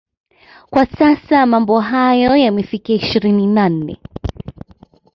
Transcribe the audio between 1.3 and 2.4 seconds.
mambo hayo